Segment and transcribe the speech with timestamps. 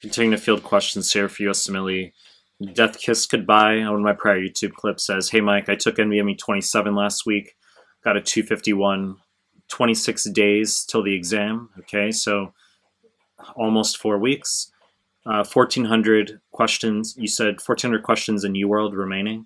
[0.00, 2.12] Continuing to field questions here for USMLE.
[2.72, 5.96] Death Kiss Goodbye on one of my prior YouTube clips says, Hey Mike, I took
[5.96, 7.54] NBME 27 last week,
[8.02, 9.16] got a 251,
[9.68, 11.68] 26 days till the exam.
[11.80, 12.54] Okay, so
[13.54, 14.72] almost four weeks.
[15.26, 17.14] Uh, 1,400 questions.
[17.18, 19.44] You said 1,400 questions in UWorld remaining,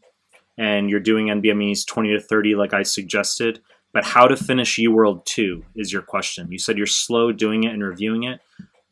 [0.56, 3.60] and you're doing NBMEs 20 to 30 like I suggested.
[3.92, 6.50] But how to finish UWorld 2 is your question.
[6.52, 8.40] You said you're slow doing it and reviewing it.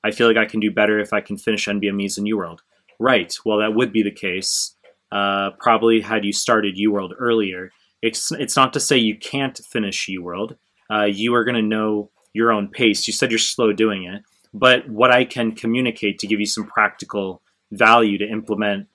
[0.05, 2.59] I feel like I can do better if I can finish NBMEs in UWorld.
[2.99, 3.35] Right.
[3.45, 4.75] Well, that would be the case.
[5.11, 7.71] Uh, probably had you started UWorld earlier.
[8.01, 10.57] It's it's not to say you can't finish UWorld.
[10.91, 13.07] Uh, you are going to know your own pace.
[13.07, 16.67] You said you're slow doing it, but what I can communicate to give you some
[16.67, 18.89] practical value to implement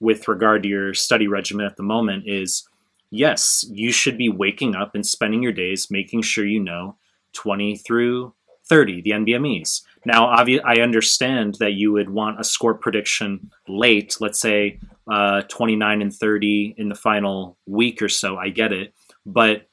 [0.00, 2.68] with regard to your study regimen at the moment is
[3.10, 6.96] yes, you should be waking up and spending your days making sure you know
[7.32, 8.34] 20 through
[8.66, 9.82] 30, the NBMEs.
[10.06, 14.78] Now, I understand that you would want a score prediction late, let's say
[15.10, 18.36] uh, 29 and 30 in the final week or so.
[18.36, 18.94] I get it.
[19.24, 19.68] But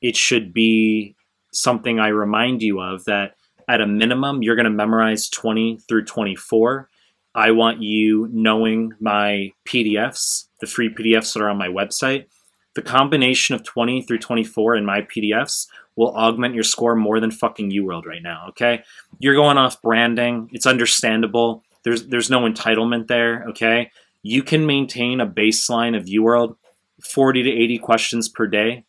[0.00, 1.16] it should be
[1.52, 3.34] something I remind you of that
[3.68, 6.88] at a minimum, you're going to memorize 20 through 24.
[7.34, 12.26] I want you knowing my PDFs, the free PDFs that are on my website.
[12.74, 15.66] The combination of 20 through 24 in my PDFs
[15.98, 18.84] will augment your score more than fucking UWorld right now, okay?
[19.18, 20.48] You're going off branding.
[20.52, 21.64] It's understandable.
[21.82, 23.90] There's there's no entitlement there, okay?
[24.22, 26.54] You can maintain a baseline of UWorld
[27.02, 28.84] 40 to 80 questions per day.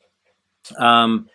[0.77, 1.27] Um,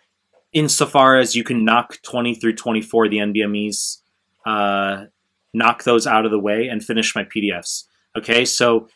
[0.53, 3.97] insofar as you can knock 20 through 24 the NBMEs,
[4.45, 5.05] uh,
[5.53, 7.83] knock those out of the way and finish my PDFs.
[8.17, 8.87] Okay, so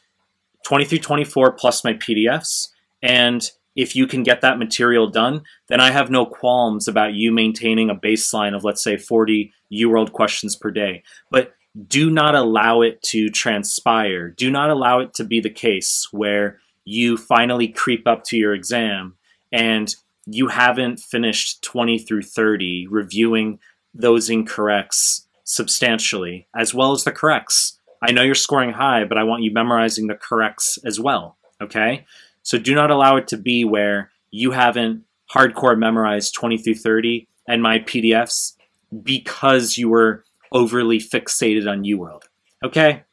[0.63, 2.69] 20 through 24 plus my PDFs.
[3.01, 7.31] And if you can get that material done, then I have no qualms about you
[7.31, 11.03] maintaining a baseline of, let's say, 40 UWorld questions per day.
[11.31, 11.53] But
[11.87, 14.29] do not allow it to transpire.
[14.29, 18.53] Do not allow it to be the case where you finally creep up to your
[18.53, 19.15] exam
[19.51, 23.59] and you haven't finished 20 through 30 reviewing
[23.93, 27.79] those incorrects substantially, as well as the corrects.
[28.01, 31.37] I know you're scoring high, but I want you memorizing the corrects as well.
[31.61, 32.05] Okay?
[32.49, 37.27] So do not allow it to be where you haven't hardcore memorized 20 through 30
[37.47, 38.55] and my PDFs
[39.03, 42.23] because you were overly fixated on UWorld.
[42.65, 43.03] Okay?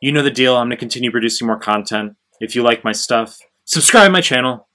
[0.00, 0.54] You know the deal.
[0.54, 2.14] I'm going to continue producing more content.
[2.38, 4.68] If you like my stuff, subscribe my channel.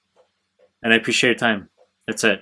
[0.83, 1.69] And I appreciate your time.
[2.05, 2.41] That's it.